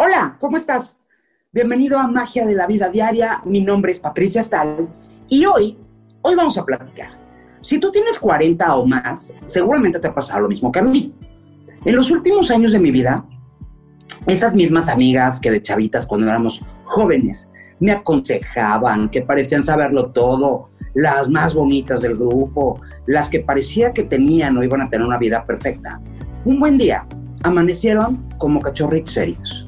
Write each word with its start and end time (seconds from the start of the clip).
Hola, 0.00 0.36
¿cómo 0.38 0.56
estás? 0.56 0.96
Bienvenido 1.50 1.98
a 1.98 2.06
Magia 2.06 2.46
de 2.46 2.54
la 2.54 2.68
Vida 2.68 2.88
Diaria. 2.88 3.42
Mi 3.44 3.60
nombre 3.60 3.90
es 3.90 3.98
Patricia 3.98 4.44
Stahl 4.44 4.88
y 5.28 5.44
hoy, 5.44 5.76
hoy 6.22 6.36
vamos 6.36 6.56
a 6.56 6.64
platicar. 6.64 7.18
Si 7.62 7.80
tú 7.80 7.90
tienes 7.90 8.16
40 8.16 8.76
o 8.76 8.86
más, 8.86 9.34
seguramente 9.44 9.98
te 9.98 10.06
ha 10.06 10.14
pasado 10.14 10.42
lo 10.42 10.48
mismo 10.48 10.70
que 10.70 10.78
a 10.78 10.82
mí. 10.82 11.12
En 11.84 11.96
los 11.96 12.12
últimos 12.12 12.48
años 12.52 12.70
de 12.70 12.78
mi 12.78 12.92
vida, 12.92 13.26
esas 14.28 14.54
mismas 14.54 14.88
amigas 14.88 15.40
que 15.40 15.50
de 15.50 15.62
chavitas 15.62 16.06
cuando 16.06 16.28
éramos 16.28 16.62
jóvenes 16.84 17.48
me 17.80 17.90
aconsejaban, 17.90 19.08
que 19.08 19.22
parecían 19.22 19.64
saberlo 19.64 20.12
todo, 20.12 20.70
las 20.94 21.28
más 21.28 21.54
bonitas 21.54 22.02
del 22.02 22.16
grupo, 22.16 22.80
las 23.06 23.28
que 23.28 23.40
parecía 23.40 23.92
que 23.92 24.04
tenían 24.04 24.56
o 24.58 24.62
iban 24.62 24.80
a 24.80 24.88
tener 24.88 25.04
una 25.04 25.18
vida 25.18 25.44
perfecta. 25.44 26.00
Un 26.44 26.60
buen 26.60 26.78
día, 26.78 27.04
amanecieron 27.42 28.28
como 28.38 28.60
cachorritos 28.60 29.14
serios 29.14 29.67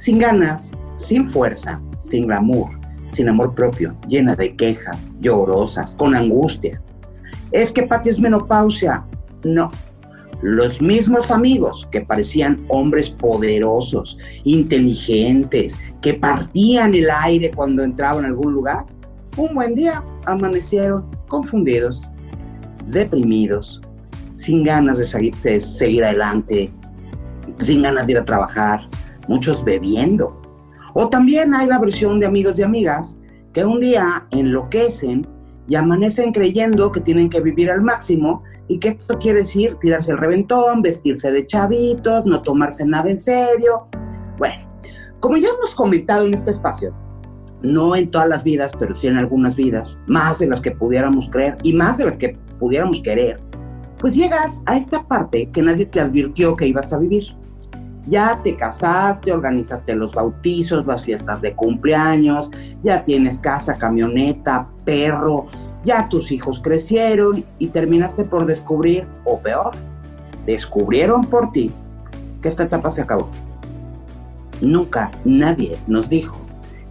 sin 0.00 0.18
ganas, 0.18 0.72
sin 0.96 1.28
fuerza, 1.28 1.78
sin 1.98 2.26
glamour, 2.26 2.70
sin 3.08 3.28
amor 3.28 3.54
propio, 3.54 3.94
llena 4.08 4.34
de 4.34 4.56
quejas, 4.56 5.10
llorosas, 5.20 5.94
con 5.94 6.14
angustia. 6.14 6.80
Es 7.52 7.70
que 7.70 7.82
Pati 7.82 8.08
es 8.08 8.18
menopausia. 8.18 9.04
No. 9.44 9.70
Los 10.40 10.80
mismos 10.80 11.30
amigos 11.30 11.86
que 11.92 12.00
parecían 12.00 12.64
hombres 12.68 13.10
poderosos, 13.10 14.16
inteligentes, 14.44 15.78
que 16.00 16.14
partían 16.14 16.94
el 16.94 17.10
aire 17.10 17.50
cuando 17.50 17.82
entraban 17.82 18.24
a 18.24 18.28
algún 18.28 18.54
lugar, 18.54 18.86
un 19.36 19.54
buen 19.54 19.74
día 19.74 20.02
amanecieron 20.24 21.04
confundidos, 21.28 22.00
deprimidos, 22.86 23.82
sin 24.32 24.64
ganas 24.64 24.96
de 24.96 25.04
seguir, 25.04 25.36
de 25.42 25.60
seguir 25.60 26.04
adelante, 26.04 26.72
sin 27.58 27.82
ganas 27.82 28.06
de 28.06 28.12
ir 28.12 28.18
a 28.18 28.24
trabajar, 28.24 28.88
muchos 29.30 29.64
bebiendo. 29.64 30.36
O 30.92 31.08
también 31.08 31.54
hay 31.54 31.68
la 31.68 31.78
versión 31.78 32.18
de 32.18 32.26
amigos 32.26 32.58
y 32.58 32.62
amigas 32.62 33.16
que 33.52 33.64
un 33.64 33.78
día 33.78 34.26
enloquecen 34.32 35.26
y 35.68 35.76
amanecen 35.76 36.32
creyendo 36.32 36.90
que 36.90 37.00
tienen 37.00 37.30
que 37.30 37.40
vivir 37.40 37.70
al 37.70 37.80
máximo 37.80 38.42
y 38.66 38.78
que 38.78 38.88
esto 38.88 39.16
quiere 39.18 39.40
decir 39.40 39.76
tirarse 39.80 40.10
el 40.10 40.18
reventón, 40.18 40.82
vestirse 40.82 41.30
de 41.30 41.46
chavitos, 41.46 42.26
no 42.26 42.42
tomarse 42.42 42.84
nada 42.84 43.08
en 43.08 43.20
serio. 43.20 43.86
Bueno, 44.36 44.68
como 45.20 45.36
ya 45.36 45.48
hemos 45.56 45.76
comentado 45.76 46.26
en 46.26 46.34
este 46.34 46.50
espacio, 46.50 46.92
no 47.62 47.94
en 47.94 48.10
todas 48.10 48.28
las 48.28 48.42
vidas, 48.42 48.72
pero 48.76 48.96
sí 48.96 49.06
en 49.06 49.16
algunas 49.16 49.54
vidas, 49.54 49.96
más 50.08 50.40
de 50.40 50.48
las 50.48 50.60
que 50.60 50.72
pudiéramos 50.72 51.30
creer 51.30 51.56
y 51.62 51.72
más 51.72 51.98
de 51.98 52.06
las 52.06 52.16
que 52.16 52.36
pudiéramos 52.58 53.00
querer, 53.00 53.40
pues 54.00 54.16
llegas 54.16 54.60
a 54.66 54.76
esta 54.76 55.06
parte 55.06 55.48
que 55.52 55.62
nadie 55.62 55.86
te 55.86 56.00
advirtió 56.00 56.56
que 56.56 56.66
ibas 56.66 56.92
a 56.92 56.98
vivir 56.98 57.39
ya 58.06 58.40
te 58.42 58.56
casaste, 58.56 59.32
organizaste 59.32 59.94
los 59.94 60.12
bautizos, 60.12 60.86
las 60.86 61.04
fiestas 61.04 61.40
de 61.40 61.54
cumpleaños, 61.54 62.50
ya 62.82 63.04
tienes 63.04 63.38
casa, 63.38 63.76
camioneta, 63.76 64.66
perro, 64.84 65.46
ya 65.84 66.08
tus 66.08 66.30
hijos 66.32 66.60
crecieron 66.60 67.44
y 67.58 67.68
terminaste 67.68 68.24
por 68.24 68.46
descubrir, 68.46 69.06
o 69.24 69.38
peor, 69.38 69.72
descubrieron 70.46 71.24
por 71.24 71.52
ti 71.52 71.70
que 72.42 72.48
esta 72.48 72.64
etapa 72.64 72.90
se 72.90 73.02
acabó. 73.02 73.28
Nunca 74.60 75.10
nadie 75.24 75.78
nos 75.86 76.08
dijo 76.08 76.36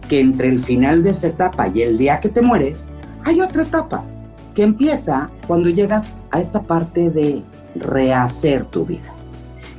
que 0.08 0.20
entre 0.20 0.48
el 0.48 0.58
final 0.58 1.02
de 1.02 1.10
esa 1.10 1.28
etapa 1.28 1.68
y 1.68 1.82
el 1.82 1.98
día 1.98 2.18
que 2.18 2.28
te 2.28 2.42
mueres, 2.42 2.88
hay 3.24 3.40
otra 3.40 3.62
etapa 3.62 4.02
que 4.54 4.64
empieza 4.64 5.30
cuando 5.46 5.68
llegas 5.68 6.10
a 6.32 6.40
esta 6.40 6.60
parte 6.60 7.10
de 7.10 7.42
rehacer 7.76 8.64
tu 8.66 8.84
vida. 8.84 9.12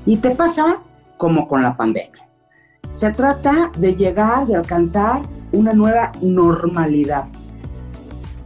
Y 0.06 0.18
te 0.18 0.32
pasa 0.32 0.80
como 1.22 1.48
con 1.48 1.62
la 1.62 1.78
pandemia. 1.78 2.28
Se 2.96 3.12
trata 3.12 3.72
de 3.78 3.96
llegar, 3.96 4.48
de 4.48 4.56
alcanzar 4.56 5.22
una 5.52 5.72
nueva 5.72 6.12
normalidad. 6.20 7.28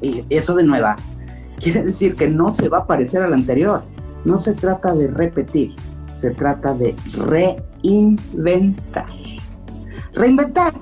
Y 0.02 0.25
eso 0.30 0.53
de 0.56 0.66
nueva 0.66 0.97
quiere 1.58 1.84
decir 1.84 2.16
que 2.16 2.28
no 2.28 2.52
se 2.52 2.68
va 2.68 2.80
a 2.80 2.86
parecer 2.86 3.24
a 3.24 3.30
la 3.30 3.38
anterior. 3.38 3.81
No 4.25 4.38
se 4.38 4.52
trata 4.52 4.94
de 4.94 5.08
repetir, 5.08 5.74
se 6.12 6.31
trata 6.31 6.74
de 6.74 6.94
reinventar. 7.13 9.06
Reinventar 10.13 10.74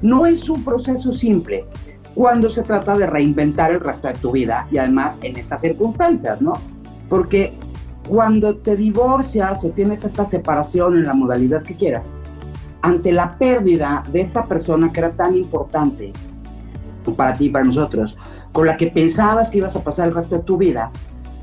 no 0.00 0.24
es 0.24 0.48
un 0.48 0.64
proceso 0.64 1.12
simple 1.12 1.66
cuando 2.14 2.48
se 2.48 2.62
trata 2.62 2.96
de 2.96 3.06
reinventar 3.06 3.72
el 3.72 3.80
resto 3.80 4.08
de 4.08 4.14
tu 4.14 4.32
vida 4.32 4.66
y 4.70 4.78
además 4.78 5.18
en 5.20 5.36
estas 5.36 5.60
circunstancias, 5.60 6.40
¿no? 6.40 6.54
Porque 7.10 7.52
cuando 8.08 8.56
te 8.56 8.76
divorcias 8.76 9.64
o 9.64 9.68
tienes 9.70 10.04
esta 10.04 10.24
separación 10.24 10.96
en 10.96 11.04
la 11.04 11.14
modalidad 11.14 11.62
que 11.62 11.76
quieras, 11.76 12.12
ante 12.82 13.12
la 13.12 13.38
pérdida 13.38 14.02
de 14.12 14.20
esta 14.20 14.44
persona 14.44 14.92
que 14.92 15.00
era 15.00 15.12
tan 15.12 15.36
importante 15.36 16.12
para 17.16 17.34
ti 17.34 17.46
y 17.46 17.50
para 17.50 17.64
nosotros, 17.64 18.16
con 18.52 18.66
la 18.66 18.76
que 18.76 18.88
pensabas 18.88 19.50
que 19.50 19.58
ibas 19.58 19.76
a 19.76 19.82
pasar 19.82 20.08
el 20.08 20.14
resto 20.14 20.36
de 20.36 20.42
tu 20.42 20.56
vida, 20.56 20.90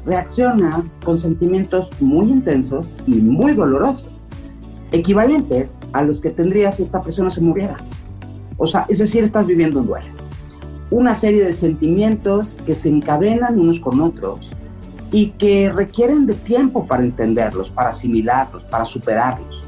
reaccionas 0.05 0.97
con 1.03 1.17
sentimientos 1.17 1.89
muy 1.99 2.29
intensos 2.29 2.87
y 3.07 3.15
muy 3.15 3.53
dolorosos, 3.53 4.09
equivalentes 4.91 5.79
a 5.93 6.03
los 6.03 6.19
que 6.21 6.29
tendrías 6.29 6.77
si 6.77 6.83
esta 6.83 6.99
persona 6.99 7.29
se 7.29 7.41
muriera. 7.41 7.77
O 8.57 8.65
sea, 8.65 8.85
es 8.89 8.97
decir, 8.97 9.23
estás 9.23 9.45
viviendo 9.45 9.79
un 9.79 9.87
duelo. 9.87 10.07
Una 10.91 11.13
serie 11.13 11.43
de 11.43 11.53
sentimientos 11.53 12.57
que 12.65 12.75
se 12.75 12.89
encadenan 12.89 13.59
unos 13.59 13.79
con 13.79 14.01
otros 14.01 14.51
y 15.11 15.31
que 15.31 15.71
requieren 15.71 16.25
de 16.25 16.35
tiempo 16.35 16.85
para 16.85 17.03
entenderlos, 17.03 17.69
para 17.71 17.89
asimilarlos, 17.89 18.63
para 18.63 18.85
superarlos. 18.85 19.63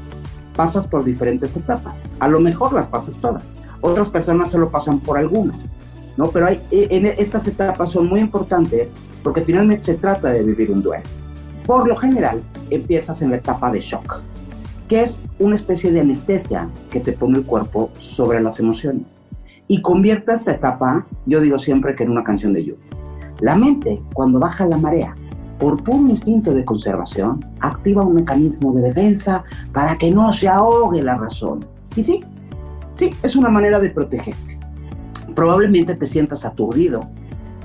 Pasas 0.54 0.86
por 0.86 1.04
diferentes 1.04 1.56
etapas. 1.56 1.98
A 2.20 2.28
lo 2.28 2.40
mejor 2.40 2.72
las 2.72 2.86
pasas 2.86 3.16
todas. 3.16 3.42
Otras 3.80 4.10
personas 4.10 4.50
solo 4.50 4.70
pasan 4.70 5.00
por 5.00 5.18
algunas. 5.18 5.68
¿no? 6.16 6.30
Pero 6.30 6.46
hay, 6.46 6.60
e, 6.70 6.88
en 6.90 7.06
estas 7.06 7.46
etapas 7.46 7.90
son 7.90 8.06
muy 8.06 8.20
importantes 8.20 8.94
porque 9.22 9.42
finalmente 9.42 9.82
se 9.82 9.94
trata 9.94 10.30
de 10.30 10.42
vivir 10.42 10.70
un 10.70 10.82
duelo. 10.82 11.04
Por 11.66 11.88
lo 11.88 11.96
general, 11.96 12.42
empiezas 12.70 13.22
en 13.22 13.30
la 13.30 13.36
etapa 13.36 13.70
de 13.70 13.80
shock, 13.80 14.20
que 14.88 15.02
es 15.02 15.22
una 15.38 15.54
especie 15.54 15.92
de 15.92 16.00
anestesia 16.00 16.68
que 16.90 17.00
te 17.00 17.12
pone 17.12 17.38
el 17.38 17.44
cuerpo 17.44 17.90
sobre 17.98 18.40
las 18.40 18.58
emociones. 18.58 19.16
Y 19.68 19.80
convierte 19.80 20.32
esta 20.32 20.52
etapa, 20.52 21.06
yo 21.24 21.40
digo 21.40 21.58
siempre 21.58 21.94
que 21.94 22.02
en 22.02 22.10
una 22.10 22.24
canción 22.24 22.52
de 22.52 22.64
lluvia. 22.64 22.84
La 23.40 23.54
mente, 23.56 24.02
cuando 24.12 24.38
baja 24.38 24.66
la 24.66 24.76
marea, 24.76 25.14
por 25.62 25.80
puro 25.84 26.08
instinto 26.08 26.52
de 26.52 26.64
conservación, 26.64 27.38
activa 27.60 28.02
un 28.02 28.14
mecanismo 28.14 28.72
de 28.72 28.82
defensa 28.82 29.44
para 29.72 29.96
que 29.96 30.10
no 30.10 30.32
se 30.32 30.48
ahogue 30.48 31.00
la 31.00 31.14
razón. 31.14 31.60
Y 31.94 32.02
sí, 32.02 32.18
sí, 32.94 33.10
es 33.22 33.36
una 33.36 33.48
manera 33.48 33.78
de 33.78 33.90
protegerte. 33.90 34.58
Probablemente 35.36 35.94
te 35.94 36.08
sientas 36.08 36.44
aturdido, 36.44 37.08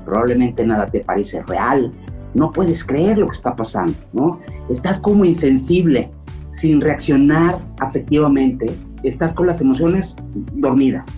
probablemente 0.04 0.64
nada 0.64 0.86
te 0.86 1.00
parece 1.00 1.42
real, 1.42 1.90
no 2.34 2.52
puedes 2.52 2.84
creer 2.84 3.18
lo 3.18 3.26
que 3.26 3.34
está 3.34 3.56
pasando, 3.56 3.94
¿no? 4.12 4.38
Estás 4.70 5.00
como 5.00 5.24
insensible, 5.24 6.12
sin 6.52 6.80
reaccionar 6.80 7.58
afectivamente, 7.80 8.66
estás 9.02 9.34
con 9.34 9.48
las 9.48 9.60
emociones 9.60 10.14
dormidas. 10.54 11.08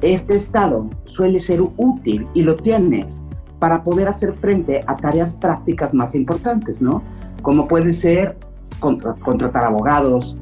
Este 0.00 0.34
estado 0.34 0.90
suele 1.04 1.38
ser 1.38 1.60
útil 1.76 2.26
y 2.34 2.42
lo 2.42 2.56
tienes 2.56 3.22
para 3.62 3.84
poder 3.84 4.08
hacer 4.08 4.32
frente 4.32 4.80
a 4.88 4.96
tareas 4.96 5.34
prácticas 5.34 5.94
más 5.94 6.16
importantes, 6.16 6.82
¿no? 6.82 7.00
Como 7.42 7.68
puede 7.68 7.92
ser 7.92 8.36
contratar 8.80 9.62
abogados, 9.62 10.36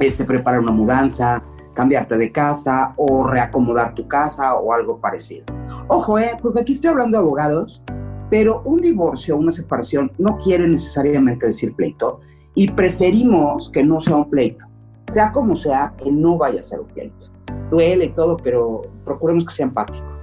este, 0.00 0.24
preparar 0.24 0.58
una 0.58 0.72
mudanza, 0.72 1.40
cambiarte 1.74 2.18
de 2.18 2.32
casa 2.32 2.94
o 2.96 3.24
reacomodar 3.28 3.94
tu 3.94 4.08
casa 4.08 4.56
o 4.56 4.72
algo 4.72 4.98
parecido. 4.98 5.44
Ojo, 5.86 6.18
eh, 6.18 6.32
porque 6.42 6.62
aquí 6.62 6.72
estoy 6.72 6.90
hablando 6.90 7.16
de 7.16 7.22
abogados, 7.22 7.80
pero 8.28 8.62
un 8.64 8.80
divorcio 8.80 9.36
o 9.36 9.38
una 9.38 9.52
separación 9.52 10.10
no 10.18 10.36
quiere 10.38 10.66
necesariamente 10.66 11.46
decir 11.46 11.76
pleito 11.76 12.18
y 12.56 12.72
preferimos 12.72 13.70
que 13.70 13.84
no 13.84 14.00
sea 14.00 14.16
un 14.16 14.28
pleito. 14.28 14.64
Sea 15.12 15.30
como 15.30 15.54
sea, 15.54 15.94
que 15.96 16.10
no 16.10 16.36
vaya 16.36 16.58
a 16.58 16.64
ser 16.64 16.80
un 16.80 16.88
pleito. 16.88 17.26
Duele 17.70 18.06
y 18.06 18.10
todo, 18.10 18.36
pero 18.36 18.82
procuremos 19.04 19.44
que 19.44 19.52
sea 19.52 19.66
empático. 19.66 20.17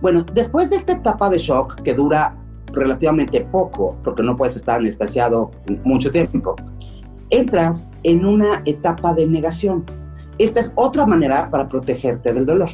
Bueno, 0.00 0.24
después 0.32 0.70
de 0.70 0.76
esta 0.76 0.92
etapa 0.92 1.28
de 1.28 1.38
shock 1.38 1.82
que 1.82 1.94
dura 1.94 2.36
relativamente 2.72 3.40
poco, 3.40 3.96
porque 4.04 4.22
no 4.22 4.36
puedes 4.36 4.56
estar 4.56 4.78
anestesiado 4.78 5.50
mucho 5.84 6.12
tiempo, 6.12 6.54
entras 7.30 7.86
en 8.04 8.24
una 8.24 8.62
etapa 8.64 9.12
de 9.14 9.26
negación. 9.26 9.84
Esta 10.38 10.60
es 10.60 10.72
otra 10.76 11.04
manera 11.04 11.50
para 11.50 11.68
protegerte 11.68 12.32
del 12.32 12.46
dolor. 12.46 12.70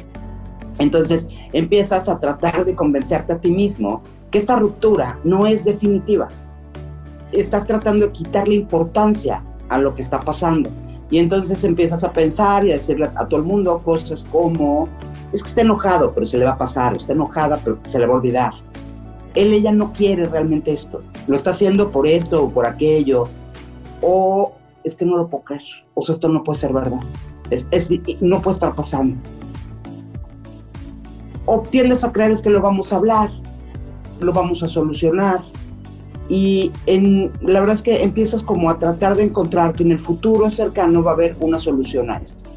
Entonces 0.77 1.27
empiezas 1.53 2.09
a 2.09 2.19
tratar 2.19 2.65
de 2.65 2.75
convencerte 2.75 3.33
a 3.33 3.39
ti 3.39 3.51
mismo 3.51 4.01
que 4.29 4.37
esta 4.37 4.55
ruptura 4.57 5.17
no 5.23 5.47
es 5.47 5.65
definitiva. 5.65 6.27
Estás 7.31 7.65
tratando 7.65 8.07
de 8.07 8.11
quitarle 8.11 8.55
importancia 8.55 9.41
a 9.69 9.77
lo 9.77 9.95
que 9.95 10.01
está 10.01 10.19
pasando. 10.19 10.69
Y 11.09 11.19
entonces 11.19 11.63
empiezas 11.63 12.03
a 12.03 12.11
pensar 12.11 12.65
y 12.65 12.71
a 12.71 12.75
decirle 12.75 13.09
a 13.15 13.27
todo 13.27 13.39
el 13.39 13.45
mundo 13.45 13.79
cosas 13.83 14.25
como, 14.31 14.87
es 15.31 15.43
que 15.43 15.49
está 15.49 15.61
enojado, 15.61 16.13
pero 16.13 16.25
se 16.25 16.37
le 16.37 16.45
va 16.45 16.51
a 16.51 16.57
pasar, 16.57 16.95
está 16.97 17.13
enojada, 17.13 17.59
pero 17.63 17.77
se 17.87 17.99
le 17.99 18.07
va 18.07 18.13
a 18.13 18.17
olvidar. 18.17 18.53
Él, 19.35 19.53
ella 19.53 19.71
no 19.71 19.91
quiere 19.93 20.25
realmente 20.25 20.71
esto, 20.71 21.03
lo 21.27 21.35
está 21.35 21.51
haciendo 21.51 21.91
por 21.91 22.07
esto 22.07 22.43
o 22.43 22.49
por 22.49 22.65
aquello, 22.65 23.25
o 24.01 24.53
es 24.83 24.95
que 24.95 25.05
no 25.05 25.17
lo 25.17 25.27
puedo 25.27 25.43
creer, 25.43 25.63
o 25.93 26.01
sea, 26.01 26.13
esto 26.13 26.29
no 26.29 26.43
puede 26.43 26.59
ser 26.59 26.73
verdad. 26.73 27.01
Es, 27.49 27.67
no 28.21 28.41
puede 28.41 28.55
estar 28.55 28.73
pasando. 28.73 29.17
O 31.45 31.59
tiendes 31.61 32.03
a 32.03 32.11
creer 32.11 32.31
es 32.31 32.41
que 32.41 32.49
lo 32.49 32.61
vamos 32.61 32.91
a 32.91 32.95
hablar, 32.95 33.29
lo 34.19 34.33
vamos 34.33 34.63
a 34.63 34.67
solucionar. 34.67 35.43
Y 36.27 36.71
en, 36.87 37.31
la 37.41 37.59
verdad 37.59 37.75
es 37.75 37.81
que 37.81 38.03
empiezas 38.03 38.41
como 38.43 38.69
a 38.69 38.79
tratar 38.79 39.15
de 39.15 39.23
encontrar 39.23 39.73
que 39.73 39.83
en 39.83 39.91
el 39.91 39.99
futuro 39.99 40.49
cercano 40.49 41.03
va 41.03 41.11
a 41.11 41.13
haber 41.13 41.35
una 41.39 41.59
solución 41.59 42.09
a 42.09 42.17
esto. 42.17 42.49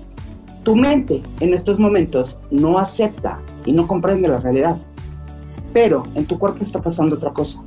Tu 0.65 0.75
mente 0.75 1.23
en 1.41 1.55
estos 1.55 1.79
momentos 1.79 2.37
no 2.51 2.79
acepta 2.79 3.41
y 3.65 3.73
no 3.73 3.87
comprende 3.87 4.29
la 4.29 4.39
realidad, 4.39 4.79
pero 5.73 6.05
en 6.15 6.27
tu 6.27 6.39
cuerpo 6.39 6.63
está 6.63 6.81
pasando 6.81 7.17
otra 7.17 7.33
cosa. 7.33 7.63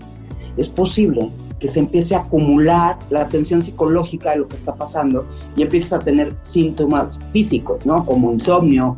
Es 0.58 0.70
posible 0.70 1.30
que 1.60 1.68
se 1.68 1.80
empiece 1.80 2.16
a 2.16 2.20
acumular 2.20 2.98
la 3.12 3.28
tensión 3.28 3.62
psicológica 3.62 4.32
de 4.32 4.38
lo 4.38 4.48
que 4.48 4.56
está 4.56 4.74
pasando 4.74 5.26
y 5.56 5.62
empieces 5.62 5.94
a 5.94 6.00
tener 6.00 6.36
síntomas 6.42 7.20
físicos, 7.32 7.86
¿no? 7.86 8.04
Como 8.04 8.32
insomnio, 8.32 8.98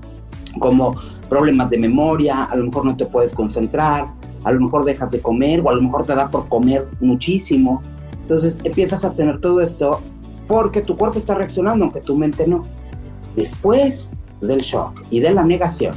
como 0.59 0.95
problemas 1.29 1.69
de 1.69 1.77
memoria, 1.77 2.43
a 2.43 2.55
lo 2.55 2.65
mejor 2.65 2.85
no 2.85 2.95
te 2.95 3.05
puedes 3.05 3.33
concentrar, 3.33 4.07
a 4.43 4.51
lo 4.51 4.61
mejor 4.61 4.85
dejas 4.85 5.11
de 5.11 5.19
comer 5.19 5.61
o 5.61 5.69
a 5.69 5.75
lo 5.75 5.81
mejor 5.81 6.05
te 6.05 6.15
da 6.15 6.29
por 6.29 6.47
comer 6.47 6.87
muchísimo. 6.99 7.81
Entonces 8.21 8.59
empiezas 8.63 9.03
a 9.05 9.13
tener 9.13 9.39
todo 9.39 9.61
esto 9.61 10.01
porque 10.47 10.81
tu 10.81 10.97
cuerpo 10.97 11.19
está 11.19 11.35
reaccionando, 11.35 11.85
aunque 11.85 12.01
tu 12.01 12.15
mente 12.15 12.47
no. 12.47 12.61
Después 13.35 14.13
del 14.41 14.59
shock 14.59 15.01
y 15.09 15.19
de 15.19 15.33
la 15.33 15.43
negación, 15.43 15.95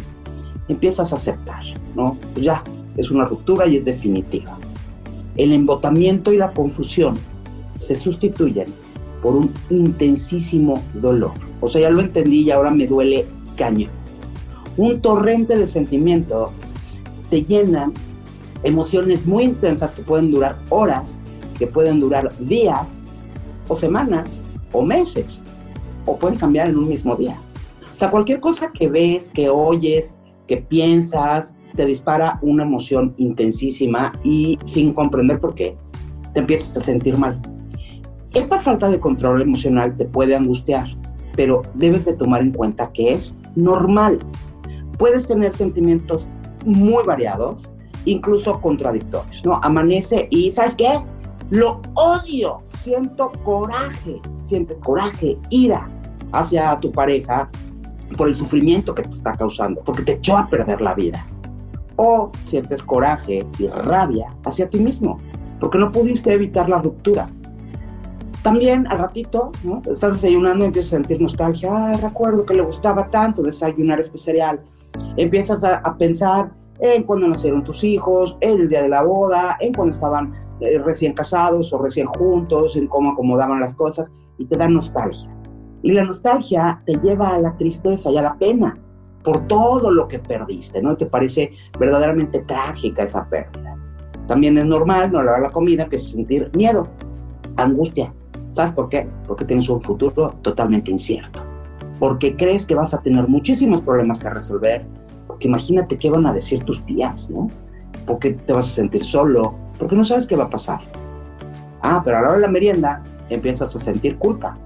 empiezas 0.69 1.12
a 1.12 1.16
aceptar, 1.16 1.62
¿no? 1.94 2.16
Pues 2.32 2.46
ya, 2.46 2.62
es 2.96 3.10
una 3.10 3.25
ruptura 3.25 3.66
y 3.66 3.76
es 3.76 3.84
definitiva. 3.84 4.56
El 5.37 5.52
embotamiento 5.52 6.32
y 6.32 6.38
la 6.38 6.50
confusión 6.52 7.19
se 7.75 7.96
sustituyen 7.96 8.66
por 9.22 9.37
un 9.37 9.52
intensísimo 9.70 10.82
dolor. 10.94 11.32
O 11.60 11.69
sea, 11.69 11.82
ya 11.82 11.90
lo 11.90 12.00
entendí 12.00 12.43
y 12.43 12.50
ahora 12.50 12.70
me 12.70 12.87
duele 12.87 13.26
caño. 13.56 13.88
Un 14.76 15.00
torrente 15.00 15.56
de 15.56 15.66
sentimientos 15.66 16.50
te 17.31 17.43
llenan 17.43 17.93
emociones 18.62 19.26
muy 19.26 19.44
intensas 19.44 19.93
que 19.93 20.03
pueden 20.03 20.31
durar 20.31 20.58
horas, 20.70 21.17
que 21.58 21.67
pueden 21.67 22.00
durar 22.00 22.37
días 22.38 23.00
o 23.69 23.76
semanas 23.76 24.44
o 24.73 24.82
meses 24.82 25.43
o 26.05 26.17
pueden 26.17 26.38
cambiar 26.38 26.69
en 26.69 26.79
un 26.79 26.88
mismo 26.88 27.17
día. 27.17 27.38
O 27.94 27.99
sea, 27.99 28.11
cualquier 28.11 28.41
cosa 28.41 28.70
que 28.73 28.88
ves, 28.88 29.31
que 29.31 29.49
oyes, 29.49 30.19
que 30.47 30.58
piensas, 30.58 31.55
te 31.75 31.85
dispara 31.85 32.38
una 32.43 32.62
emoción 32.62 33.14
intensísima 33.17 34.12
y 34.23 34.58
sin 34.64 34.93
comprender 34.93 35.41
por 35.41 35.55
qué, 35.55 35.76
te 36.32 36.41
empiezas 36.41 36.76
a 36.76 36.82
sentir 36.82 37.17
mal. 37.17 37.41
Esta 38.35 38.61
falta 38.61 38.91
de 38.91 39.00
control 39.00 39.43
emocional 39.43 39.97
te 39.97 40.05
puede 40.05 40.37
angustiar, 40.37 40.87
pero 41.37 41.62
debes 41.75 42.05
de 42.05 42.12
tomar 42.12 42.43
en 42.43 42.53
cuenta 42.53 42.93
que 42.93 43.14
es 43.14 43.35
normal. 43.55 44.19
Puedes 44.99 45.26
tener 45.26 45.55
sentimientos 45.55 46.29
muy 46.64 47.03
variados, 47.05 47.70
incluso 48.06 48.61
contradictorios, 48.61 49.44
¿no? 49.44 49.61
Amanece 49.62 50.29
y, 50.31 50.50
¿sabes 50.53 50.75
qué? 50.75 50.88
Lo 51.50 51.82
odio, 51.94 52.62
siento 52.82 53.31
coraje, 53.44 54.20
sientes 54.43 54.81
coraje, 54.81 55.37
ira 55.50 55.88
hacia 56.32 56.79
tu 56.81 56.91
pareja 56.91 57.50
por 58.17 58.29
el 58.29 58.35
sufrimiento 58.35 58.94
que 58.94 59.03
te 59.03 59.11
está 59.11 59.35
causando, 59.35 59.82
porque 59.85 60.03
te 60.03 60.12
echó 60.12 60.38
a 60.38 60.49
perder 60.49 60.81
la 60.81 60.94
vida. 60.94 61.25
O 61.97 62.31
sientes 62.44 62.82
coraje 62.82 63.47
y 63.58 63.69
rabia 63.69 64.35
hacia 64.44 64.69
ti 64.69 64.79
mismo, 64.79 65.19
porque 65.61 65.79
no 65.79 65.93
pudiste 65.93 66.32
evitar 66.32 66.69
la 66.69 66.79
ruptura. 66.79 67.29
También 68.43 68.87
al 68.88 68.99
ratito, 68.99 69.50
¿no? 69.64 69.82
Estás 69.91 70.14
desayunando 70.14 70.64
empiezas 70.64 70.93
a 70.93 70.97
sentir 70.97 71.20
nostalgia. 71.20 71.70
Ah, 71.73 71.97
recuerdo 71.97 72.47
que 72.47 72.55
le 72.55 72.62
gustaba 72.62 73.11
tanto 73.11 73.43
desayunar 73.43 73.99
especial. 73.99 74.61
Empiezas 75.17 75.64
a 75.64 75.97
pensar 75.97 76.53
en 76.78 77.02
cuando 77.05 77.28
nacieron 77.28 77.64
tus 77.64 77.84
hijos, 77.84 78.37
en 78.40 78.61
el 78.61 78.69
día 78.69 78.82
de 78.82 78.88
la 78.88 79.02
boda, 79.02 79.56
en 79.61 79.73
cuando 79.73 79.94
estaban 79.94 80.32
eh, 80.61 80.78
recién 80.78 81.12
casados 81.12 81.73
o 81.73 81.78
recién 81.78 82.06
juntos, 82.06 82.76
en 82.76 82.87
cómo 82.87 83.12
acomodaban 83.12 83.61
las 83.61 83.75
cosas, 83.75 84.12
y 84.38 84.46
te 84.46 84.56
da 84.56 84.69
nostalgia. 84.69 85.31
Y 85.82 85.93
la 85.93 86.05
nostalgia 86.05 86.82
te 86.87 86.94
lleva 86.94 87.34
a 87.34 87.38
la 87.38 87.56
tristeza 87.56 88.11
y 88.11 88.17
a 88.17 88.23
la 88.23 88.37
pena 88.37 88.76
por 89.23 89.46
todo 89.46 89.90
lo 89.90 90.08
que 90.08 90.19
perdiste, 90.19 90.81
¿no? 90.81 90.96
Te 90.96 91.06
parece 91.06 91.50
verdaderamente 91.78 92.40
trágica 92.40 93.02
esa 93.02 93.29
pérdida. 93.29 93.76
También 94.26 94.58
es 94.58 94.64
normal, 94.64 95.12
no 95.12 95.19
hablar 95.19 95.40
la 95.40 95.50
comida, 95.50 95.88
que 95.88 95.96
es 95.96 96.11
sentir 96.11 96.50
miedo, 96.55 96.88
angustia. 97.56 98.12
¿Sabes 98.50 98.72
por 98.72 98.88
qué? 98.88 99.08
Porque 99.26 99.44
tienes 99.44 99.69
un 99.69 99.81
futuro 99.81 100.34
totalmente 100.43 100.90
incierto. 100.90 101.43
Porque 101.98 102.37
crees 102.37 102.66
que 102.66 102.75
vas 102.75 102.94
a 102.94 103.00
tener 103.00 103.28
muchísimos 103.28 103.81
problemas 103.81 104.19
que 104.19 104.31
resolver. 104.31 104.84
Porque 105.26 105.48
imagínate 105.48 105.98
qué 105.98 106.10
van 106.10 106.26
a 106.26 106.32
decir 106.32 106.62
tus 106.64 106.84
tías, 106.84 107.31
¿no? 107.31 107.50
Porque 108.06 108.32
te 108.32 108.52
vas 108.52 108.69
a 108.69 108.70
sentir 108.70 109.02
solo, 109.02 109.54
porque 109.78 109.96
no 109.96 110.04
sabes 110.04 110.26
qué 110.26 110.37
va 110.37 110.44
a 110.44 110.50
pasar. 110.50 110.81
Ah, 111.82 112.00
pero 112.04 112.19
a 112.19 112.20
la 112.20 112.28
hora 112.28 112.37
de 112.37 112.43
la 112.43 112.48
merienda 112.48 113.02
empiezas 113.28 113.75
a 113.75 113.81
sentir 113.81 114.16
culpa. 114.19 114.56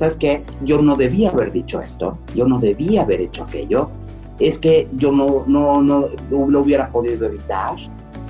¿sabes 0.00 0.16
qué? 0.16 0.42
Yo 0.64 0.80
no 0.80 0.96
debía 0.96 1.28
haber 1.28 1.52
dicho 1.52 1.82
esto, 1.82 2.16
yo 2.34 2.48
no 2.48 2.58
debía 2.58 3.02
haber 3.02 3.20
hecho 3.20 3.44
aquello, 3.44 3.90
es 4.38 4.58
que 4.58 4.88
yo 4.96 5.12
no, 5.12 5.44
no, 5.46 5.82
no 5.82 6.08
lo 6.30 6.60
hubiera 6.60 6.88
podido 6.88 7.26
evitar. 7.26 7.76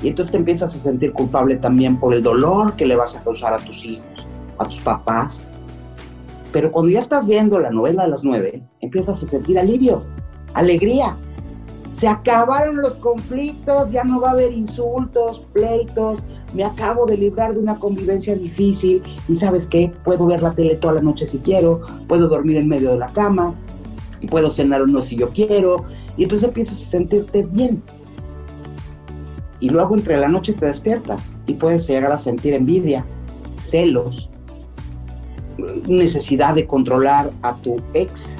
Y 0.02 0.08
entonces 0.08 0.32
te 0.32 0.38
empiezas 0.38 0.75
a 0.75 0.81
sentir 0.81 1.12
culpable 1.12 1.54
también 1.58 2.00
por 2.00 2.12
el 2.12 2.25
dolor 2.25 2.75
que 2.75 2.87
le 2.87 2.96
vas 2.96 3.14
a 3.14 3.22
causar 3.22 3.54
a 3.54 3.58
tus 3.58 3.84
hijos, 3.84 4.26
a 4.58 4.64
tus 4.64 4.81
papás. 4.81 5.46
Pero 6.52 6.73
cuando 6.73 6.91
ya 6.91 7.00
estás 7.00 7.26
viendo 7.26 7.61
la 7.61 7.70
novela 7.70 8.05
de 8.05 8.11
las 8.11 8.25
nueve, 8.25 8.62
empiezas 8.81 9.23
a 9.23 9.26
sentir 9.26 9.59
alivio, 9.59 10.02
alegría. 10.54 11.16
Se 11.92 12.09
acabaron 12.09 12.80
los 12.80 12.97
conflictos, 12.97 13.90
ya 13.90 14.04
no 14.04 14.21
va 14.21 14.30
a 14.30 14.33
haber 14.33 14.52
insultos, 14.52 15.40
pleitos, 15.52 16.25
me 16.54 16.64
acabo 16.64 17.07
de 17.07 17.16
librar 17.16 17.54
de 17.54 17.61
una 17.61 17.78
convivencia 17.78 18.35
difícil 18.35 19.02
y 19.28 19.37
sabes 19.37 19.66
qué, 19.66 19.92
puedo 20.04 20.26
ver 20.26 20.42
la 20.42 20.52
tele 20.52 20.76
toda 20.76 20.95
la 20.95 21.02
noche 21.02 21.26
si 21.26 21.38
quiero, 21.38 21.83
puedo 22.09 22.28
dormir 22.28 22.57
en 22.57 22.69
medio 22.69 22.90
de 22.90 22.99
la 22.99 23.09
cama, 23.09 23.54
puedo 24.28 24.50
cenar 24.50 24.83
o 24.83 24.87
no 24.87 25.02
si 25.02 25.16
yo 25.16 25.30
quiero, 25.30 25.85
y 26.16 26.25
entonces 26.25 26.49
empiezas 26.49 26.80
a 26.80 26.87
sentirte 26.87 27.47
bien. 27.50 27.83
Y 29.61 29.69
luego 29.69 29.95
entre 29.95 30.16
la 30.16 30.28
noche 30.28 30.54
te 30.54 30.66
despiertas 30.66 31.23
y 31.47 31.54
puedes 31.54 31.87
llegar 31.87 32.12
a 32.12 32.19
sentir 32.19 32.54
envidia, 32.54 33.04
celos, 33.59 34.29
necesidad 35.87 36.55
de 36.55 36.67
controlar 36.67 37.31
a 37.43 37.55
tu 37.57 37.76
ex. 37.95 38.35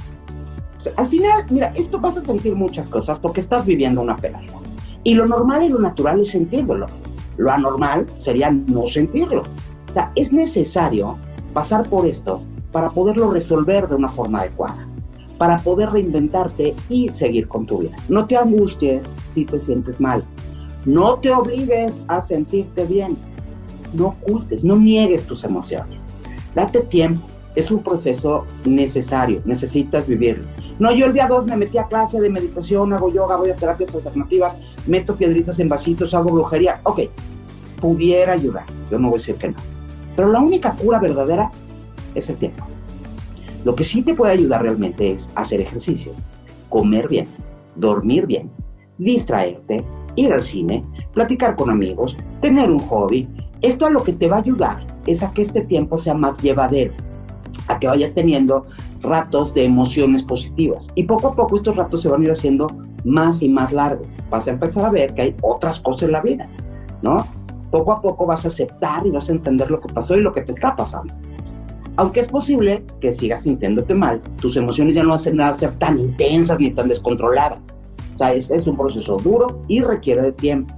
al 0.97 1.09
final, 1.09 1.45
mira, 1.51 1.73
esto 1.77 2.01
vas 2.01 2.17
a 2.17 2.23
sentir 2.23 2.55
muchas 2.55 2.89
cosas 2.89 3.19
porque 3.19 3.41
estás 3.41 3.67
viviendo 3.67 4.01
una 4.01 4.17
pelea. 4.17 4.41
Y 5.03 5.15
lo 5.15 5.27
normal 5.27 5.63
y 5.63 5.69
lo 5.69 5.79
natural 5.79 6.21
es 6.21 6.31
sentirlo. 6.31 6.87
Lo 7.37 7.51
anormal 7.51 8.07
sería 8.19 8.51
no 8.51 8.87
sentirlo. 8.87 9.43
O 9.91 9.93
sea, 9.93 10.13
es 10.15 10.33
necesario 10.33 11.19
pasar 11.53 11.89
por 11.89 12.07
esto 12.07 12.43
para 12.71 12.91
poderlo 12.91 13.31
resolver 13.31 13.89
de 13.89 13.97
una 13.97 14.09
forma 14.09 14.41
adecuada, 14.41 14.87
para 15.39 15.59
poder 15.59 15.91
reinventarte 15.91 16.75
y 16.89 17.09
seguir 17.09 17.49
con 17.49 17.67
tu 17.67 17.79
vida. 17.79 17.97
No 18.09 18.27
te 18.27 18.37
angusties 18.37 19.05
si 19.31 19.45
te 19.45 19.59
sientes 19.59 20.01
mal. 20.01 20.25
No 20.85 21.19
te 21.19 21.31
obligues 21.31 22.03
a 22.09 22.21
sentirte 22.21 22.85
bien. 22.85 23.17
No 23.93 24.09
ocultes, 24.09 24.63
no 24.65 24.77
niegues 24.77 25.27
tus 25.27 25.45
emociones. 25.45 26.10
Date 26.55 26.81
tiempo. 26.81 27.27
Es 27.55 27.71
un 27.71 27.83
proceso 27.83 28.45
necesario. 28.65 29.43
Necesitas 29.45 30.07
vivirlo. 30.07 30.45
No, 30.79 30.93
yo 30.93 31.07
el 31.07 31.13
día 31.13 31.27
2 31.27 31.47
me 31.47 31.57
metí 31.57 31.77
a 31.79 31.89
clase 31.89 32.21
de 32.21 32.31
meditación, 32.31 32.93
hago 32.95 33.13
yoga, 33.13 33.37
voy 33.37 33.51
a 33.51 33.57
terapias 33.57 33.95
alternativas, 33.95 34.57
meto 34.87 35.15
piedritas 35.15 35.59
en 35.61 35.69
vasitos, 35.69 36.15
hago 36.15 36.33
brujería. 36.33 36.81
Ok, 36.85 37.01
pudiera 37.81 38.33
ayudar. 38.33 38.65
Yo 38.91 38.99
no 38.99 39.09
voy 39.09 39.17
a 39.17 39.21
decir 39.21 39.35
que 39.35 39.49
no. 39.51 39.57
Pero 40.17 40.33
la 40.33 40.41
única 40.41 40.75
cura 40.75 40.99
verdadera 40.99 41.51
es 42.15 42.31
el 42.31 42.37
tiempo. 42.37 42.65
Lo 43.65 43.75
que 43.75 43.85
sí 43.85 44.03
te 44.03 44.15
puede 44.15 44.33
ayudar 44.33 44.63
realmente 44.63 45.13
es 45.13 45.29
hacer 45.35 45.61
ejercicio, 45.61 46.13
comer 46.71 47.09
bien, 47.09 47.29
dormir 47.77 48.27
bien, 48.27 48.51
distraerte, 48.97 49.85
ir 50.17 50.33
al 50.33 50.43
cine, 50.43 50.85
platicar 51.13 51.57
con 51.57 51.69
amigos, 51.69 52.17
tener 52.41 52.71
un 52.71 52.79
hobby. 52.79 53.29
Esto 53.61 53.85
a 53.85 53.91
lo 53.91 54.03
que 54.03 54.15
te 54.15 54.29
va 54.29 54.37
a 54.37 54.41
ayudar 54.41 54.87
es 55.07 55.23
a 55.23 55.33
que 55.33 55.43
este 55.43 55.63
tiempo 55.63 55.99
sea 55.99 56.15
más 56.15 56.39
llevadero, 56.39 56.93
a 57.69 57.79
que 57.79 57.89
vayas 57.89 58.15
teniendo 58.15 58.67
ratos 59.01 59.55
de 59.55 59.65
emociones 59.65 60.23
positivas. 60.23 60.89
Y 60.95 61.05
poco 61.05 61.29
a 61.29 61.37
poco 61.37 61.57
estos 61.57 61.77
ratos 61.77 62.03
se 62.03 62.09
van 62.09 62.23
a 62.23 62.25
ir 62.25 62.31
haciendo 62.31 62.67
más 63.05 63.43
y 63.43 63.49
más 63.49 63.73
largos. 63.73 64.07
Vas 64.31 64.47
a 64.47 64.51
empezar 64.51 64.85
a 64.85 64.91
ver 64.91 65.15
que 65.15 65.23
hay 65.23 65.37
otras 65.43 65.81
cosas 65.81 66.05
en 66.05 66.13
la 66.13 66.21
vida, 66.21 66.49
¿no? 67.03 67.25
poco 67.71 67.93
a 67.93 68.01
poco 68.01 68.27
vas 68.27 68.45
a 68.45 68.49
aceptar 68.49 69.07
y 69.07 69.11
vas 69.11 69.29
a 69.29 69.33
entender 69.33 69.71
lo 69.71 69.81
que 69.81 69.93
pasó 69.93 70.17
y 70.17 70.21
lo 70.21 70.33
que 70.33 70.43
te 70.43 70.53
está 70.53 70.77
pasando. 70.77 71.15
Aunque 71.97 72.21
es 72.21 72.29
posible 72.29 72.85
que 73.01 73.13
sigas 73.13 73.43
sintiéndote 73.43 73.95
mal, 73.95 74.21
tus 74.41 74.57
emociones 74.57 74.95
ya 74.95 75.03
no 75.03 75.15
hacen 75.15 75.37
nada 75.37 75.53
ser 75.53 75.73
tan 75.79 75.99
intensas 75.99 76.59
ni 76.59 76.71
tan 76.71 76.89
descontroladas. 76.89 77.75
O 78.15 78.19
sea, 78.19 78.33
es, 78.33 78.51
es 78.51 78.67
un 78.67 78.77
proceso 78.77 79.17
duro 79.17 79.63
y 79.69 79.81
requiere 79.81 80.23
de 80.23 80.33
tiempo. 80.33 80.75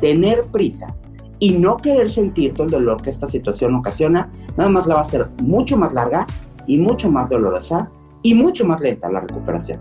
Tener 0.00 0.44
prisa 0.46 0.94
y 1.40 1.52
no 1.52 1.78
querer 1.78 2.10
sentir 2.10 2.54
todo 2.54 2.66
el 2.66 2.70
dolor 2.70 3.02
que 3.02 3.10
esta 3.10 3.26
situación 3.26 3.74
ocasiona, 3.74 4.30
nada 4.56 4.70
más 4.70 4.86
la 4.86 4.94
va 4.94 5.00
a 5.00 5.04
hacer 5.04 5.28
mucho 5.42 5.76
más 5.76 5.92
larga 5.92 6.26
y 6.66 6.78
mucho 6.78 7.10
más 7.10 7.28
dolorosa 7.30 7.90
y 8.22 8.34
mucho 8.34 8.66
más 8.66 8.80
lenta 8.80 9.10
la 9.10 9.20
recuperación. 9.20 9.80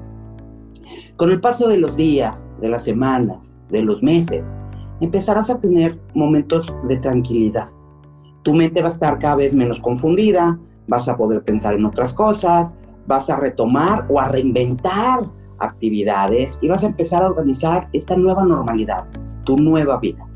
Con 1.18 1.32
el 1.32 1.42
paso 1.42 1.68
de 1.68 1.78
los 1.78 1.98
días, 1.98 2.50
de 2.62 2.70
las 2.70 2.86
semanas, 2.86 3.54
de 3.70 3.82
los 3.82 4.02
meses, 4.02 4.58
empezarás 5.02 5.50
a 5.50 5.60
tener 5.60 6.00
momentos 6.14 6.74
de 6.88 6.98
tranquilidad. 6.98 7.70
Tu 8.44 8.54
mente 8.54 8.82
va 8.82 8.88
a 8.88 8.92
estar 8.92 9.20
cada 9.20 9.36
vez 9.36 9.54
menos 9.54 9.82
confundida, 9.82 10.58
vas 10.88 11.10
a 11.10 11.18
poder 11.18 11.44
pensar 11.44 11.74
en 11.76 11.86
otras 11.86 12.14
cosas, 12.14 12.74
vas 13.06 13.30
a 13.30 13.36
retomar 13.36 14.06
o 14.10 14.20
a 14.20 14.30
reinventar 14.30 15.30
actividades 15.60 16.58
y 16.62 16.70
vas 16.70 16.84
a 16.84 16.88
empezar 16.88 17.22
a 17.22 17.28
organizar 17.28 17.90
esta 17.92 18.16
nueva 18.16 18.46
normalidad, 18.46 19.04
tu 19.44 19.58
nueva 19.58 19.98
vida. 19.98 20.29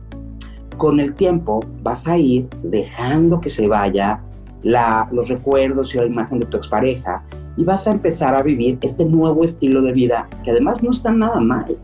Con 0.78 1.00
el 1.00 1.14
tiempo 1.14 1.62
vas 1.82 2.08
a 2.08 2.18
ir 2.18 2.48
dejando 2.64 3.40
que 3.40 3.50
se 3.50 3.68
vaya 3.68 4.22
la, 4.64 5.08
los 5.12 5.30
recuerdos 5.30 5.94
y 5.94 5.98
la 5.98 6.06
imagen 6.06 6.40
de 6.40 6.46
tu 6.46 6.58
expareja 6.58 7.24
y 7.58 7.64
vas 7.64 7.88
a 7.88 7.92
empezar 7.92 8.34
a 8.34 8.42
vivir 8.42 8.78
este 8.82 9.06
nuevo 9.06 9.44
estilo 9.44 9.82
de 9.82 9.92
vida 9.92 10.28
que 10.44 10.52
además 10.52 10.82
no 10.82 10.92
está 10.92 11.12
nada 11.12 11.40
mal. 11.40 11.78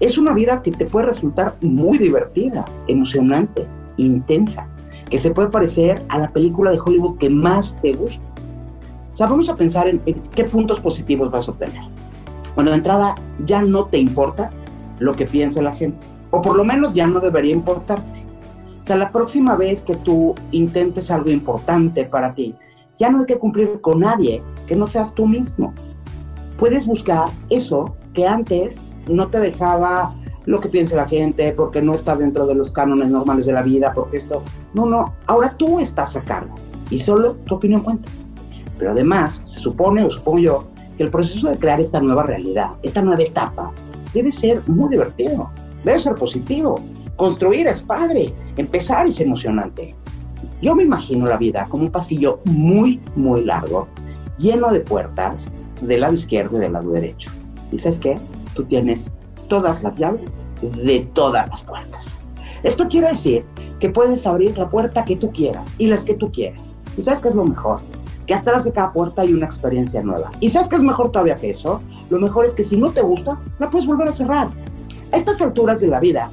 Es 0.00 0.18
una 0.18 0.32
vida 0.32 0.62
que 0.62 0.70
te 0.70 0.86
puede 0.86 1.06
resultar 1.06 1.56
muy 1.60 1.98
divertida, 1.98 2.64
emocionante, 2.86 3.66
intensa, 3.96 4.68
que 5.10 5.18
se 5.18 5.32
puede 5.32 5.48
parecer 5.48 6.02
a 6.08 6.18
la 6.18 6.30
película 6.30 6.70
de 6.70 6.78
Hollywood 6.78 7.18
que 7.18 7.30
más 7.30 7.76
te 7.80 7.92
gusta. 7.92 8.22
O 9.14 9.16
sea, 9.16 9.26
vamos 9.26 9.48
a 9.48 9.56
pensar 9.56 9.88
en, 9.88 10.00
qué 10.34 10.44
puntos 10.44 10.78
positivos 10.78 11.30
vas 11.30 11.48
a 11.48 11.50
obtener. 11.50 11.82
Bueno, 12.54 12.70
de 12.70 12.76
entrada 12.76 13.16
ya 13.44 13.62
no 13.62 13.86
te 13.86 13.98
importa 13.98 14.50
lo 15.00 15.14
que 15.14 15.26
piense 15.26 15.62
la 15.62 15.74
gente, 15.74 15.98
o 16.30 16.42
por 16.42 16.56
lo 16.56 16.64
menos 16.64 16.94
ya 16.94 17.06
no 17.06 17.18
debería 17.20 17.52
importarte. 17.52 18.17
Sea, 18.88 18.96
la 18.96 19.12
próxima 19.12 19.54
vez 19.54 19.82
que 19.82 19.96
tú 19.96 20.34
intentes 20.50 21.10
algo 21.10 21.28
importante 21.28 22.06
para 22.06 22.32
ti, 22.34 22.54
ya 22.98 23.10
no 23.10 23.18
hay 23.18 23.26
que 23.26 23.36
cumplir 23.36 23.82
con 23.82 24.00
nadie 24.00 24.42
que 24.66 24.74
no 24.74 24.86
seas 24.86 25.14
tú 25.14 25.26
mismo. 25.26 25.74
Puedes 26.58 26.86
buscar 26.86 27.28
eso 27.50 27.94
que 28.14 28.26
antes 28.26 28.82
no 29.06 29.28
te 29.28 29.40
dejaba 29.40 30.16
lo 30.46 30.58
que 30.60 30.70
piense 30.70 30.96
la 30.96 31.06
gente, 31.06 31.52
porque 31.52 31.82
no 31.82 31.92
está 31.92 32.16
dentro 32.16 32.46
de 32.46 32.54
los 32.54 32.72
cánones 32.72 33.10
normales 33.10 33.44
de 33.44 33.52
la 33.52 33.60
vida, 33.60 33.92
porque 33.94 34.16
esto, 34.16 34.42
no, 34.72 34.86
no, 34.86 35.12
ahora 35.26 35.54
tú 35.58 35.78
estás 35.78 36.16
a 36.16 36.22
cargo 36.22 36.54
y 36.88 36.98
solo 36.98 37.34
tu 37.44 37.56
opinión 37.56 37.82
cuenta. 37.82 38.10
Pero 38.78 38.92
además, 38.92 39.42
se 39.44 39.60
supone, 39.60 40.02
o 40.02 40.10
supongo 40.10 40.38
yo, 40.38 40.64
que 40.96 41.02
el 41.02 41.10
proceso 41.10 41.50
de 41.50 41.58
crear 41.58 41.78
esta 41.78 42.00
nueva 42.00 42.22
realidad, 42.22 42.70
esta 42.82 43.02
nueva 43.02 43.22
etapa, 43.22 43.70
debe 44.14 44.32
ser 44.32 44.66
muy 44.66 44.88
divertido, 44.88 45.50
debe 45.84 46.00
ser 46.00 46.14
positivo. 46.14 46.80
Construir 47.18 47.66
es 47.66 47.82
padre, 47.82 48.32
empezar 48.56 49.08
es 49.08 49.20
emocionante. 49.20 49.92
Yo 50.62 50.76
me 50.76 50.84
imagino 50.84 51.26
la 51.26 51.36
vida 51.36 51.66
como 51.68 51.82
un 51.82 51.90
pasillo 51.90 52.38
muy, 52.44 53.00
muy 53.16 53.44
largo, 53.44 53.88
lleno 54.38 54.70
de 54.70 54.78
puertas 54.78 55.50
del 55.80 56.02
lado 56.02 56.14
izquierdo 56.14 56.56
y 56.56 56.60
del 56.60 56.74
lado 56.74 56.92
derecho. 56.92 57.32
¿Y 57.72 57.78
sabes 57.78 57.98
qué? 57.98 58.14
Tú 58.54 58.62
tienes 58.66 59.10
todas 59.48 59.82
las 59.82 59.96
llaves 59.98 60.46
de 60.62 61.08
todas 61.12 61.48
las 61.48 61.64
puertas. 61.64 62.06
Esto 62.62 62.86
quiere 62.86 63.08
decir 63.08 63.44
que 63.80 63.90
puedes 63.90 64.24
abrir 64.24 64.56
la 64.56 64.70
puerta 64.70 65.04
que 65.04 65.16
tú 65.16 65.32
quieras 65.32 65.74
y 65.76 65.88
las 65.88 66.04
que 66.04 66.14
tú 66.14 66.30
quieras. 66.30 66.60
¿Y 66.96 67.02
sabes 67.02 67.20
qué 67.20 67.30
es 67.30 67.34
lo 67.34 67.44
mejor? 67.44 67.80
Que 68.28 68.34
atrás 68.34 68.62
de 68.62 68.70
cada 68.70 68.92
puerta 68.92 69.22
hay 69.22 69.32
una 69.32 69.46
experiencia 69.46 70.00
nueva. 70.04 70.30
¿Y 70.38 70.50
sabes 70.50 70.68
qué 70.68 70.76
es 70.76 70.82
mejor 70.82 71.10
todavía 71.10 71.34
que 71.34 71.50
eso? 71.50 71.82
Lo 72.10 72.20
mejor 72.20 72.46
es 72.46 72.54
que 72.54 72.62
si 72.62 72.76
no 72.76 72.92
te 72.92 73.02
gusta, 73.02 73.40
la 73.58 73.68
puedes 73.68 73.88
volver 73.88 74.06
a 74.06 74.12
cerrar. 74.12 74.50
A 75.10 75.16
estas 75.16 75.42
alturas 75.42 75.80
de 75.80 75.88
la 75.88 75.98
vida, 75.98 76.30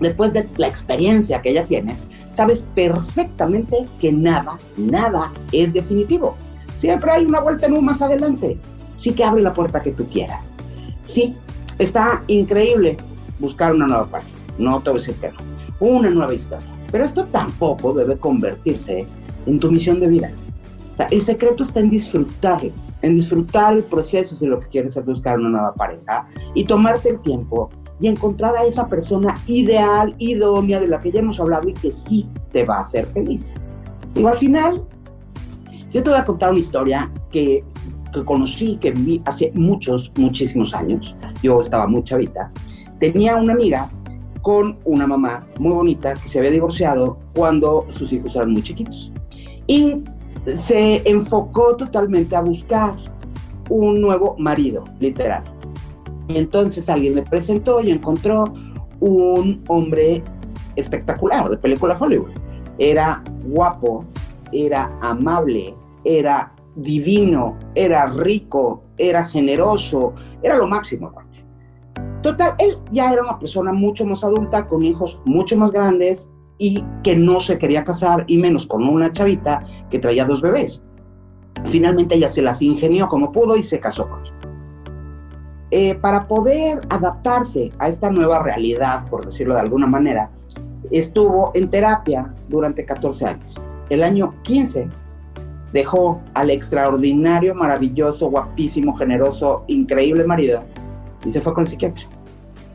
después 0.00 0.32
de 0.32 0.48
la 0.56 0.66
experiencia 0.66 1.42
que 1.42 1.52
ya 1.52 1.66
tienes, 1.66 2.04
sabes 2.32 2.64
perfectamente 2.74 3.86
que 4.00 4.12
nada, 4.12 4.58
nada 4.76 5.30
es 5.52 5.72
definitivo. 5.72 6.36
Siempre 6.76 7.10
hay 7.10 7.24
una 7.26 7.40
vuelta 7.40 7.66
en 7.66 7.74
un 7.74 7.84
más 7.84 8.02
adelante. 8.02 8.58
Sí 8.96 9.12
que 9.12 9.24
abre 9.24 9.42
la 9.42 9.54
puerta 9.54 9.82
que 9.82 9.92
tú 9.92 10.06
quieras. 10.08 10.50
Sí, 11.06 11.36
está 11.78 12.22
increíble 12.26 12.96
buscar 13.38 13.74
una 13.74 13.86
nueva 13.86 14.06
página. 14.06 14.32
No 14.58 14.80
te 14.80 14.90
voy 14.90 14.98
a 14.98 15.00
decir 15.00 15.14
que 15.16 15.28
no. 15.28 15.38
Una 15.80 16.10
nueva 16.10 16.34
historia. 16.34 16.66
Pero 16.90 17.04
esto 17.04 17.24
tampoco 17.26 17.92
debe 17.92 18.16
convertirse 18.16 19.06
en 19.46 19.58
tu 19.58 19.70
misión 19.70 20.00
de 20.00 20.08
vida. 20.08 20.30
El 21.10 21.22
secreto 21.22 21.62
está 21.62 21.80
en 21.80 21.88
disfrutarlo, 21.88 22.72
en 23.00 23.14
disfrutar 23.14 23.74
el 23.74 23.84
proceso 23.84 24.36
de 24.36 24.46
lo 24.46 24.60
que 24.60 24.68
quieres 24.68 24.96
es 24.96 25.06
buscar 25.06 25.38
una 25.38 25.48
nueva 25.48 25.74
pareja 25.74 26.28
y 26.54 26.64
tomarte 26.64 27.10
el 27.10 27.20
tiempo 27.20 27.70
y 28.00 28.08
encontrar 28.08 28.56
a 28.56 28.64
esa 28.64 28.88
persona 28.88 29.36
ideal, 29.46 30.14
idónea, 30.18 30.80
de 30.80 30.86
la 30.86 31.00
que 31.00 31.12
ya 31.12 31.20
hemos 31.20 31.38
hablado 31.40 31.68
y 31.68 31.74
que 31.74 31.92
sí 31.92 32.28
te 32.52 32.64
va 32.64 32.78
a 32.78 32.80
hacer 32.80 33.06
feliz. 33.06 33.52
Y 34.14 34.24
al 34.24 34.36
final, 34.36 34.82
yo 35.92 36.02
te 36.02 36.10
voy 36.10 36.18
a 36.18 36.24
contar 36.24 36.50
una 36.50 36.60
historia 36.60 37.10
que, 37.30 37.62
que 38.12 38.24
conocí, 38.24 38.78
que 38.80 38.90
viví 38.90 39.22
hace 39.26 39.52
muchos, 39.54 40.10
muchísimos 40.16 40.74
años. 40.74 41.14
Yo 41.42 41.60
estaba 41.60 41.86
muy 41.86 42.02
chavita. 42.02 42.50
Tenía 42.98 43.36
una 43.36 43.52
amiga 43.52 43.88
con 44.42 44.78
una 44.84 45.06
mamá 45.06 45.46
muy 45.58 45.72
bonita 45.72 46.14
que 46.14 46.28
se 46.28 46.38
había 46.38 46.50
divorciado 46.50 47.18
cuando 47.34 47.86
sus 47.90 48.12
hijos 48.12 48.34
eran 48.36 48.52
muy 48.52 48.62
chiquitos. 48.62 49.12
Y 49.66 50.02
se 50.56 51.08
enfocó 51.08 51.76
totalmente 51.76 52.34
a 52.34 52.40
buscar 52.40 52.96
un 53.68 54.00
nuevo 54.00 54.36
marido, 54.38 54.84
literal. 54.98 55.44
Y 56.30 56.38
entonces 56.38 56.88
alguien 56.88 57.16
le 57.16 57.22
presentó 57.22 57.80
y 57.80 57.90
encontró 57.90 58.44
un 59.00 59.62
hombre 59.66 60.22
espectacular 60.76 61.48
de 61.48 61.56
película 61.56 61.96
Hollywood. 61.98 62.30
Era 62.78 63.22
guapo, 63.46 64.04
era 64.52 64.96
amable, 65.00 65.74
era 66.04 66.54
divino, 66.76 67.58
era 67.74 68.06
rico, 68.06 68.84
era 68.96 69.26
generoso, 69.26 70.14
era 70.42 70.56
lo 70.56 70.68
máximo. 70.68 71.12
Total, 72.22 72.54
él 72.58 72.78
ya 72.90 73.12
era 73.12 73.22
una 73.22 73.38
persona 73.38 73.72
mucho 73.72 74.06
más 74.06 74.22
adulta, 74.22 74.68
con 74.68 74.84
hijos 74.84 75.20
mucho 75.24 75.56
más 75.56 75.72
grandes 75.72 76.28
y 76.58 76.84
que 77.02 77.16
no 77.16 77.40
se 77.40 77.58
quería 77.58 77.84
casar, 77.84 78.24
y 78.28 78.38
menos 78.38 78.66
con 78.66 78.86
una 78.86 79.10
chavita 79.12 79.66
que 79.90 79.98
traía 79.98 80.26
dos 80.26 80.42
bebés. 80.42 80.82
Finalmente 81.66 82.14
ella 82.14 82.28
se 82.28 82.42
las 82.42 82.62
ingenió 82.62 83.08
como 83.08 83.32
pudo 83.32 83.56
y 83.56 83.62
se 83.62 83.80
casó 83.80 84.08
con 84.08 84.24
él. 84.24 84.49
Eh, 85.70 85.94
para 85.94 86.26
poder 86.26 86.80
adaptarse 86.88 87.70
a 87.78 87.88
esta 87.88 88.10
nueva 88.10 88.40
realidad, 88.42 89.06
por 89.08 89.24
decirlo 89.24 89.54
de 89.54 89.60
alguna 89.60 89.86
manera, 89.86 90.30
estuvo 90.90 91.52
en 91.54 91.70
terapia 91.70 92.34
durante 92.48 92.84
14 92.84 93.26
años. 93.26 93.54
El 93.88 94.02
año 94.02 94.34
15 94.42 94.88
dejó 95.72 96.20
al 96.34 96.50
extraordinario, 96.50 97.54
maravilloso, 97.54 98.30
guapísimo, 98.30 98.96
generoso, 98.96 99.64
increíble 99.68 100.24
marido 100.24 100.62
y 101.24 101.30
se 101.30 101.40
fue 101.40 101.54
con 101.54 101.62
el 101.62 101.68
psiquiatra. 101.68 102.06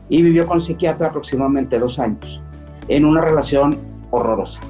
Y 0.08 0.22
vivió 0.22 0.46
con 0.46 0.56
el 0.56 0.62
psiquiatra 0.62 1.08
aproximadamente 1.08 1.78
dos 1.78 1.98
años, 1.98 2.40
en 2.88 3.04
una 3.04 3.20
relación 3.20 3.78
horrorosa. 4.10 4.60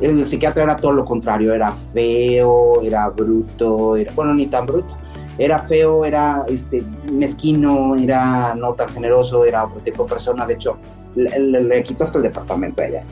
El, 0.00 0.26
psiquiatra 0.26 0.64
era 0.64 0.76
todo 0.76 0.92
lo 0.92 1.04
contrario, 1.04 1.52
era 1.52 1.70
feo, 1.70 2.80
era 2.82 3.08
bruto, 3.08 3.96
era, 3.96 4.12
bueno, 4.14 4.34
ni 4.34 4.46
tan 4.46 4.66
bruto. 4.66 4.96
Era 5.38 5.60
feo, 5.60 6.04
era 6.04 6.44
este, 6.48 6.82
mezquino, 7.10 7.96
era 7.96 8.54
no 8.54 8.74
tan 8.74 8.88
generoso, 8.90 9.44
era 9.44 9.64
otro 9.64 9.80
tipo 9.80 10.04
de 10.04 10.10
persona. 10.10 10.46
De 10.46 10.54
hecho, 10.54 10.76
le, 11.14 11.82
quitó 11.82 12.04
hasta 12.04 12.18
el 12.18 12.24
departamento 12.24 12.82
a 12.82 12.86
ella. 12.86 13.04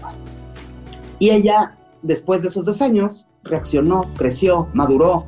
Y 1.18 1.30
ella, 1.30 1.76
después 2.02 2.42
de 2.42 2.48
esos 2.48 2.64
dos 2.64 2.82
años, 2.82 3.26
reaccionó, 3.42 4.04
creció, 4.16 4.68
maduró 4.74 5.26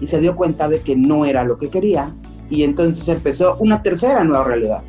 y 0.00 0.06
se 0.06 0.20
dio 0.20 0.36
cuenta 0.36 0.68
de 0.68 0.80
que 0.80 0.96
no 0.96 1.24
era 1.24 1.44
lo 1.44 1.58
que 1.58 1.70
quería 1.70 2.14
y 2.50 2.62
entonces 2.62 3.06
empezó 3.08 3.56
una 3.58 3.82
tercera 3.82 4.24
nueva 4.24 4.44
realidad. 4.44 4.82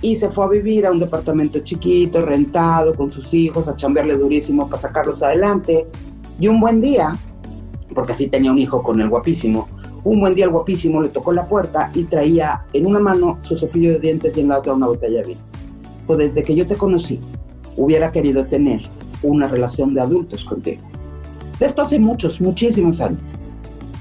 Y 0.00 0.16
se 0.16 0.30
fue 0.30 0.44
a 0.44 0.48
vivir 0.48 0.86
a 0.86 0.92
un 0.92 1.00
departamento 1.00 1.58
chiquito, 1.60 2.24
rentado, 2.24 2.94
con 2.94 3.10
sus 3.10 3.34
hijos, 3.34 3.66
a 3.68 3.76
chambearle 3.76 4.16
durísimo 4.16 4.66
para 4.68 4.78
sacarlos 4.78 5.22
adelante. 5.22 5.86
Y 6.38 6.46
un 6.46 6.60
buen 6.60 6.80
día, 6.80 7.16
porque 7.94 8.12
así 8.12 8.28
tenía 8.28 8.52
un 8.52 8.58
hijo 8.58 8.82
con 8.82 9.00
el 9.00 9.08
guapísimo, 9.08 9.68
un 10.08 10.20
buen 10.20 10.34
día 10.34 10.46
el 10.46 10.50
guapísimo 10.50 11.02
le 11.02 11.10
tocó 11.10 11.32
la 11.32 11.46
puerta 11.46 11.90
y 11.94 12.04
traía 12.04 12.64
en 12.72 12.86
una 12.86 12.98
mano 12.98 13.38
su 13.42 13.58
cepillo 13.58 13.92
de 13.92 13.98
dientes 13.98 14.36
y 14.36 14.40
en 14.40 14.48
la 14.48 14.58
otra 14.58 14.72
una 14.72 14.86
botella 14.86 15.20
de 15.20 15.28
vino. 15.28 15.40
Pues 16.06 16.18
desde 16.18 16.42
que 16.42 16.54
yo 16.54 16.66
te 16.66 16.76
conocí, 16.76 17.20
hubiera 17.76 18.10
querido 18.10 18.46
tener 18.46 18.80
una 19.22 19.48
relación 19.48 19.92
de 19.92 20.00
adultos 20.00 20.44
contigo. 20.44 20.80
Esto 21.60 21.82
hace 21.82 21.98
muchos, 21.98 22.40
muchísimos 22.40 23.02
años. 23.02 23.20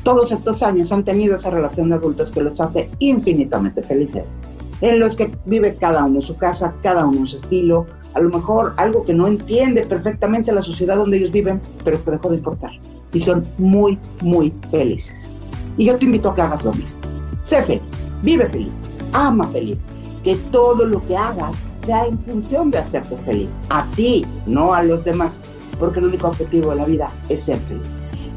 Todos 0.04 0.32
estos 0.32 0.64
años 0.64 0.94
han 0.94 1.04
tenido 1.04 1.36
esa 1.36 1.50
relación 1.50 1.90
de 1.90 1.96
adultos 1.96 2.32
que 2.32 2.42
los 2.42 2.62
hace 2.62 2.90
infinitamente 3.00 3.84
felices, 3.84 4.40
en 4.80 5.00
los 5.00 5.18
que 5.18 5.30
vive 5.46 5.76
cada 5.76 6.06
uno 6.06 6.22
su 6.22 6.38
casa, 6.38 6.74
cada 6.82 7.06
uno 7.06 7.26
su 7.26 7.36
estilo, 7.36 7.86
a 8.14 8.22
lo 8.22 8.30
mejor 8.30 8.74
algo 8.78 9.04
que 9.04 9.14
no 9.14 9.28
entiende 9.28 9.84
perfectamente 9.86 10.54
la 10.54 10.62
sociedad 10.62 10.96
donde 10.96 11.18
ellos 11.18 11.32
viven, 11.32 11.60
pero 11.84 12.02
que 12.02 12.12
dejó 12.12 12.30
de 12.30 12.38
importar. 12.38 12.72
Y 13.12 13.20
son 13.20 13.46
muy, 13.58 14.00
muy 14.22 14.54
felices. 14.72 15.30
Y 15.77 15.86
yo 15.86 15.98
te 15.98 16.05
invito 16.05 16.29
a 16.29 16.36
que 16.36 16.41
hagas 16.41 16.63
lo 16.63 16.74
mismo. 16.74 17.00
Sé 17.41 17.63
feliz, 17.63 17.93
vive 18.24 18.48
feliz, 18.48 18.81
ama 19.13 19.48
feliz, 19.50 19.88
que 20.24 20.36
todo 20.51 20.86
lo 20.86 21.05
que 21.07 21.15
hagas 21.15 21.55
sea 21.75 22.05
en 22.05 22.19
función 22.19 22.72
de 22.72 22.79
hacerte 22.79 23.15
feliz, 23.19 23.57
a 23.69 23.86
ti, 23.96 24.25
no 24.46 24.74
a 24.74 24.84
los 24.84 25.05
demás 25.05 25.39
porque 25.79 26.00
el 26.00 26.07
único 26.07 26.27
objetivo 26.27 26.72
de 26.72 26.77
la 26.77 26.86
vida 26.86 27.12
es 27.29 27.43
ser 27.43 27.57
feliz. 27.60 27.88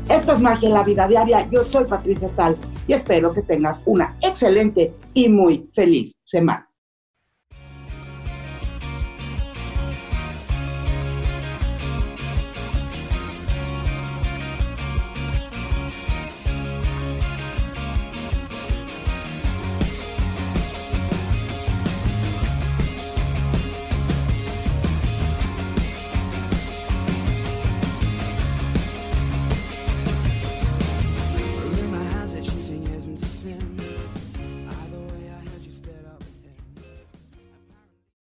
Esto 0.08 0.32
es 0.32 0.40
magia 0.40 0.68
en 0.68 0.74
la 0.74 0.82
vida 0.82 1.06
diaria. 1.06 1.48
Yo 1.50 1.64
soy 1.64 1.84
Patricia 1.84 2.28
Stahl 2.28 2.56
y 2.86 2.92
espero 2.92 3.32
que 3.32 3.42
tengas 3.42 3.82
una 3.86 4.16
excelente 4.20 4.92
y 5.14 5.28
muy 5.28 5.68
feliz 5.72 6.12
semana. 6.24 6.69